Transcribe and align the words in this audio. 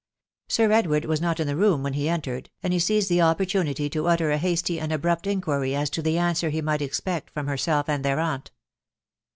Sir 0.47 0.71
Edward 0.71 1.03
wus 1.05 1.21
met 1.21 1.37
Juuhe 1.37 1.51
atom 1.63 1.83
when 1.83 1.93
he 1.93 2.09
entered, 2.09 2.49
and 2.63 2.73
he 2.73 2.79
seised 2.79 3.07
the 3.07 3.19
opporsuai^ 3.19 3.77
40 3.91 3.99
utter 4.11 4.31
a 4.31 4.39
hasty 4.39 4.79
and 4.79 4.91
abrupt 4.91 5.25
rnotnry 5.25 5.73
.as 5.75 5.91
to 5.91 6.01
the 6.01 6.17
answer 6.17 6.49
he 6.49 6.59
TOJght 6.59 6.89
esrpect 6.89 7.29
from 7.29 7.45
herself 7.45 7.87
and 7.87 8.03
their 8.03 8.19
aunt. 8.19 8.49